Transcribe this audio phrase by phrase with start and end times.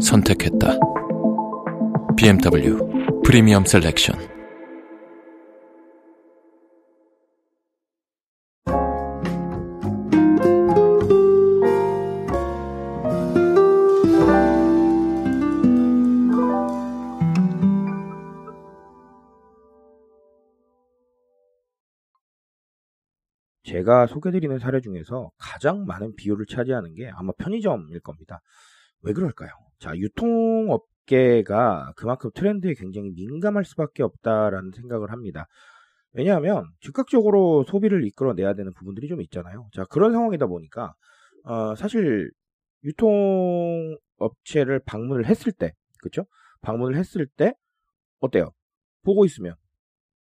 [0.00, 0.78] 선택했다.
[2.16, 2.78] BMW
[3.24, 4.40] 프리미엄 셀렉션.
[23.64, 28.42] 제가 소개드리는 사례 중에서 가장 많은 비율을 차지하는 게 아마 편의점일 겁니다.
[29.02, 29.50] 왜 그럴까요?
[29.78, 35.46] 자, 유통업계가 그만큼 트렌드에 굉장히 민감할 수밖에 없다라는 생각을 합니다.
[36.12, 39.68] 왜냐하면 즉각적으로 소비를 이끌어내야 되는 부분들이 좀 있잖아요.
[39.72, 40.92] 자, 그런 상황이다 보니까
[41.44, 42.30] 어, 사실
[42.84, 46.26] 유통업체를 방문을 했을 때, 그쵸?
[46.62, 47.54] 방문을 했을 때
[48.20, 48.50] 어때요?
[49.02, 49.54] 보고 있으면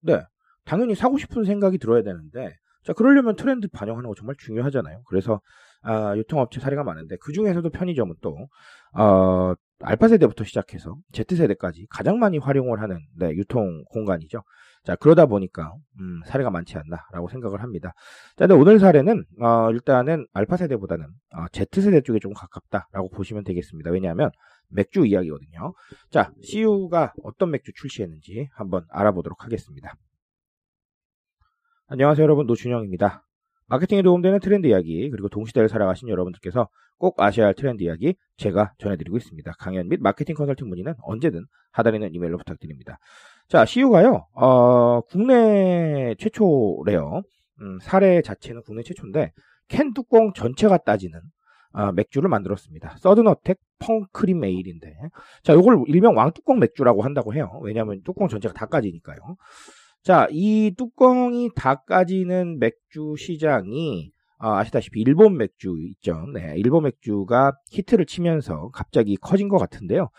[0.00, 0.22] 네,
[0.64, 5.02] 당연히 사고 싶은 생각이 들어야 되는데 자, 그러려면 트렌드 반영하는 거 정말 중요하잖아요.
[5.06, 5.40] 그래서
[5.84, 8.48] 아, 유통업체 사례가 많은데 그 중에서도 편의점은 또
[8.96, 14.42] 어, 알파 세대부터 시작해서 Z 세대까지 가장 많이 활용을 하는 네, 유통 공간이죠.
[14.84, 17.92] 자, 그러다 보니까 음, 사례가 많지 않나라고 생각을 합니다.
[18.36, 23.44] 자, 근데 오늘 사례는 어, 일단은 알파 세대보다는 어, Z 세대 쪽에 좀 가깝다라고 보시면
[23.44, 23.90] 되겠습니다.
[23.90, 24.30] 왜냐하면
[24.68, 25.74] 맥주 이야기거든요.
[26.10, 29.94] 자, CU가 어떤 맥주 출시했는지 한번 알아보도록 하겠습니다.
[31.88, 33.22] 안녕하세요 여러분 노준영입니다.
[33.66, 39.16] 마케팅에 도움되는 트렌드 이야기 그리고 동시대를 살아가신 여러분들께서 꼭 아셔야 할 트렌드 이야기 제가 전해드리고
[39.16, 39.52] 있습니다.
[39.58, 42.98] 강연 및 마케팅 컨설팅 문의는 언제든 하단에 있는 이메일로 부탁드립니다.
[43.48, 47.22] 자 CU가요 어, 국내 최초래요.
[47.60, 49.32] 음, 사례 자체는 국내 최초인데
[49.68, 51.20] 캔 뚜껑 전체가 따지는
[51.72, 52.96] 어, 맥주를 만들었습니다.
[52.98, 54.96] 서든어택 펑크림 메일인데
[55.42, 57.58] 자 이걸 일명 왕뚜껑 맥주라고 한다고 해요.
[57.62, 59.18] 왜냐하면 뚜껑 전체가 다 까지니까요.
[60.04, 66.26] 자, 이 뚜껑이 다 까지는 맥주 시장이 아, 아시다시피 일본 맥주 있죠.
[66.34, 70.10] 네, 일본 맥주가 히트를 치면서 갑자기 커진 것 같은데요.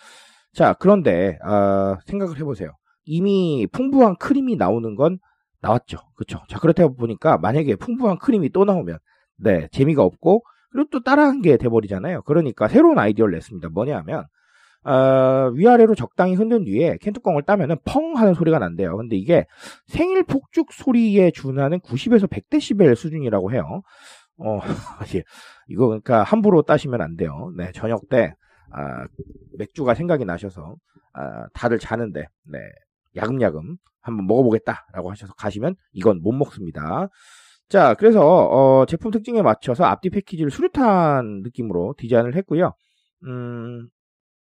[0.54, 2.72] 자, 그런데 어, 생각을 해보세요.
[3.04, 5.20] 이미 풍부한 크림이 나오는 건
[5.62, 6.00] 나왔죠.
[6.16, 6.40] 그렇죠.
[6.50, 8.98] 자, 그렇다 보니까 만약에 풍부한 크림이 또 나오면
[9.38, 12.24] 네, 재미가 없고 그리고 또 따라한 게 돼버리잖아요.
[12.24, 13.70] 그러니까 새로운 아이디어를 냈습니다.
[13.70, 14.26] 뭐냐 하면
[14.86, 18.96] 어, 위아래로 적당히 흔든 뒤에 캔 뚜껑을 따면은 펑 하는 소리가 난대요.
[18.98, 19.48] 근데 이게
[19.88, 23.82] 생일 폭죽 소리에 준하는 90에서 100데시벨 수준이라고 해요.
[24.38, 24.60] 어,
[25.68, 27.52] 이거 그러니까 함부로 따시면 안 돼요.
[27.58, 28.36] 네, 저녁 때
[28.72, 29.08] 아,
[29.58, 30.76] 맥주가 생각이 나셔서
[31.14, 32.60] 아, 다들 자는데 네,
[33.16, 37.10] 야금야금 한번 먹어보겠다라고 하셔서 가시면 이건 못 먹습니다.
[37.70, 42.74] 자, 그래서 어, 제품 특징에 맞춰서 앞뒤 패키지를 수류탄 느낌으로 디자인을 했고요.
[43.26, 43.90] 음,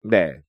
[0.04, 0.40] 네.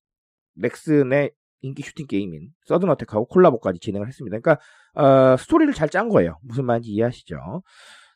[0.56, 4.38] 넥슨의 인기 슈팅 게임인 서든어택하고 콜라보까지 진행을 했습니다.
[4.40, 4.62] 그러니까
[4.94, 6.38] 어, 스토리를 잘 짠 거예요.
[6.44, 7.64] 무슨 말인지 이해하시죠?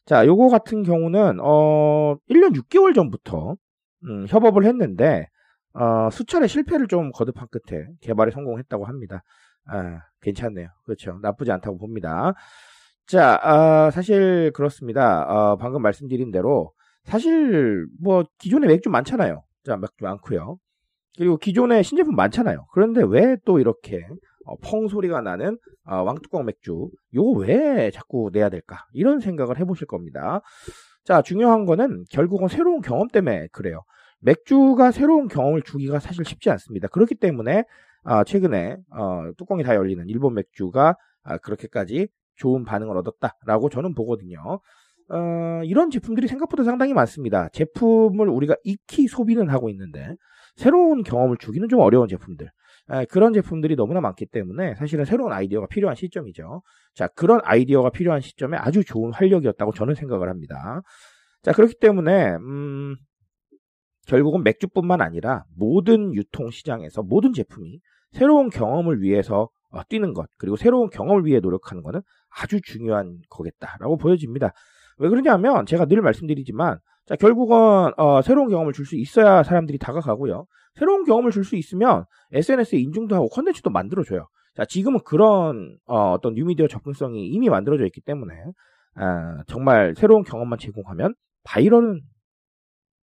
[0.06, 3.56] 자, 요거 같은 경우는 어, 1년 6개월 전부터
[4.06, 5.28] 음, 협업을 했는데
[5.74, 9.24] 어, 수차례 실패를 좀 거듭한 끝에 개발에 성공했다고 합니다.
[9.66, 10.68] 아, 괜찮네요.
[10.86, 11.20] 그렇죠.
[11.22, 12.34] 나쁘지 않다고 봅니다.
[13.08, 15.24] 자, 아, 사실 그렇습니다.
[15.24, 16.74] 어, 방금 말씀드린 대로
[17.04, 19.44] 사실 뭐 기존에 맥주 많잖아요.
[19.64, 20.58] 자, 맥주 많고요.
[21.18, 22.66] 그리고 기존에 신제품 많잖아요.
[22.74, 24.06] 그런데 왜 또 이렇게
[24.46, 28.86] 어, 펑 소리가 나는 어, 왕뚜껑 맥주 요거 왜 자꾸 내야 될까?
[28.94, 30.42] 이런 생각을 해보실 겁니다.
[31.04, 33.82] 자 중요한 거는 결국은 새로운 경험 때문에 그래요.
[34.22, 36.88] 맥주가 새로운 경험을 주기가 사실 쉽지 않습니다.
[36.90, 37.64] 그렇기 때문에
[38.04, 44.60] 어, 최근에 어, 뚜껑이 다 열리는 일본 맥주가 아, 그렇게까지 좋은 반응을 얻었다라고 저는 보거든요.
[45.12, 47.50] 어, 이런 제품들이 생각보다 상당히 많습니다.
[47.50, 50.16] 제품을 우리가 익히 소비는 하고 있는데
[50.56, 52.50] 새로운 경험을 주기는 좀 어려운 제품들.
[52.92, 56.62] 에, 그런 제품들이 너무나 많기 때문에 사실은 새로운 아이디어가 필요한 시점이죠.
[56.96, 60.82] 자, 그런 아이디어가 필요한 시점에 아주 좋은 활력이었다고 저는 생각을 합니다.
[61.44, 62.96] 자, 그렇기 때문에, 음,
[64.08, 67.80] 결국은 맥주뿐만 아니라 모든 유통 시장에서 모든 제품이
[68.12, 72.02] 새로운 경험을 위해서 어, 뛰는 것, 그리고 새로운 경험을 위해 노력하는 것은
[72.42, 74.52] 아주 중요한 거겠다라고 보여집니다.
[75.00, 80.46] 왜 그러냐면 제가 늘 말씀드리지만 자 결국은 어, 새로운 경험을 줄 수 있어야 사람들이 다가가고요.
[80.76, 84.28] 새로운 경험을 줄 수 있으면 SNS에 인증도 하고 컨텐츠도 만들어줘요.
[84.56, 88.34] 자 지금은 그런 어, 떤 뉴미디어 접근성이 이미 만들어져 있기 때문에
[88.96, 92.02] 아, 정말 새로운 경험만 제공하면 바이럴은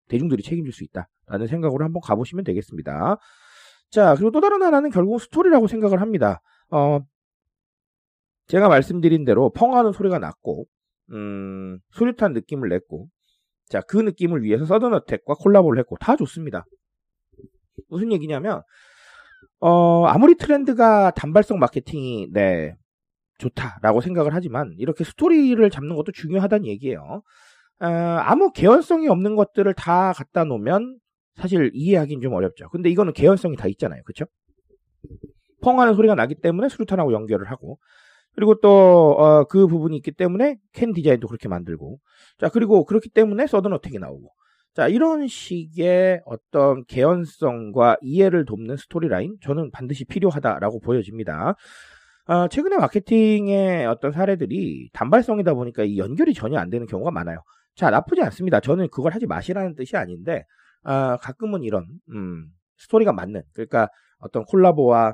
[0.09, 3.17] 대중들이 책임질 수 있다라고 라는 생각으로 한번 가보시면 되겠습니다.
[3.89, 6.41] 자, 그리고 또 다른 하나는 결국 스토리라고 생각을 합니다.
[6.71, 6.99] 어,
[8.47, 10.65] 제가 말씀드린 대로 펑하는 소리가 났고,
[11.11, 13.07] 음, 수류탄 느낌을 냈고,
[13.69, 16.65] 자, 그 느낌을 위해서 서든어택과 콜라보를 했고, 다 좋습니다.
[17.89, 18.61] 무슨 얘기냐면,
[19.59, 22.75] 어, 아무리 트렌드가 단발성 마케팅이, 네,
[23.39, 27.21] 좋다라고 생각을 하지만, 이렇게 스토리를 잡는 것도 중요하다는 얘기예요.
[27.79, 30.99] 어, 아무 개연성이 없는 것들을 다 갖다 놓으면,
[31.35, 32.69] 사실 이해하기는 좀 어렵죠.
[32.69, 34.03] 근데 이거는 개연성이 다 있잖아요.
[34.05, 34.25] 그쵸?
[35.61, 37.79] 펑 하는 소리가 나기 때문에 수류탄하고 연결을 하고,
[38.35, 41.99] 그리고 또, 어, 그 부분이 있기 때문에 캔 디자인도 그렇게 만들고,
[42.39, 44.29] 자, 그리고 그렇기 때문에 서든 어택이 나오고,
[44.73, 51.55] 자, 이런 식의 어떤 개연성과 이해를 돕는 스토리 라인, 저는 반드시 필요하다라고 보여집니다.
[52.25, 57.37] 어, 최근에 마케팅의 어떤 사례들이 단발성이다 보니까 이 연결이 전혀 안 되는 경우가 많아요.
[57.75, 58.59] 자, 나쁘지 않습니다.
[58.61, 60.43] 저는 그걸 하지 마시라는 뜻이 아닌데,
[60.83, 62.47] 어, 가끔은 이런, 음,
[62.77, 63.89] 스토리가 맞는, 그러니까
[64.19, 65.13] 어떤 콜라보와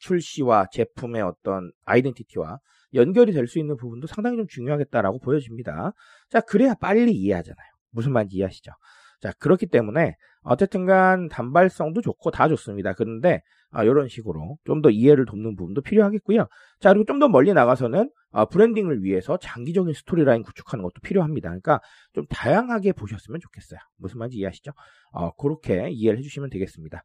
[0.00, 2.58] 출시와 제품의 어떤 아이덴티티와
[2.94, 5.92] 연결이 될 수 있는 부분도 상당히 좀 중요하겠다라고 보여집니다.
[6.30, 7.66] 자, 그래야 빨리 이해하잖아요.
[7.90, 8.72] 무슨 말인지 이해하시죠?
[9.20, 12.92] 자, 그렇기 때문에 어쨌든 간 단발성도 좋고 다 좋습니다.
[12.94, 16.46] 그런데 아, 이런 식으로 좀 더 이해를 돕는 부분도 필요하겠고요.
[16.80, 21.48] 자, 그리고 좀 더 멀리 나가서는 아, 브랜딩을 위해서 장기적인 스토리라인 구축하는 것도 필요합니다.
[21.48, 21.80] 그러니까
[22.14, 23.80] 좀 다양하게 보셨으면 좋겠어요.
[23.96, 24.70] 무슨 말인지 이해하시죠?
[25.12, 27.02] 어, 그렇게 이해를 해주시면 되겠습니다.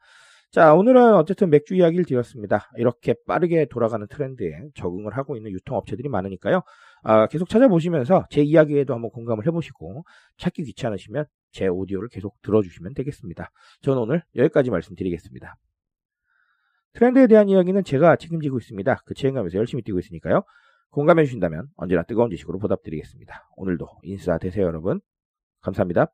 [0.54, 2.70] 자, 오늘은 어쨌든 맥주 이야기를 드렸습니다.
[2.78, 6.62] 이렇게 빠르게 돌아가는 트렌드에 적응을 하고 있는 유통업체들이 많으니까요.
[7.02, 10.04] 아, 계속 찾아보시면서 제 이야기에도 한번 공감을 해보시고
[10.38, 13.50] 찾기 귀찮으시면 제 오디오를 계속 들어주시면 되겠습니다.
[13.82, 15.56] 저는 오늘 여기까지 말씀드리겠습니다.
[16.94, 19.02] 트렌드에 대한 이야기는 제가 책임지고 있습니다.
[19.06, 20.44] 그 책임감에서 열심히 뛰고 있으니까요.
[20.92, 23.50] 공감해 주신다면 언제나 뜨거운 지식으로 보답드리겠습니다.
[23.58, 25.02] 오늘도 인싸 되세요, 여러분.
[25.62, 26.12] 감사합니다.